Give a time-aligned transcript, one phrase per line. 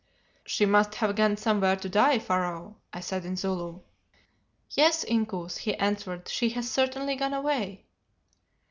[0.47, 3.81] "'She must have gone somewhere to die, Pharaoh,' I said in Zulu.
[4.71, 7.85] "'Yes, Inkoos,' he answered, 'she has certainly gone away.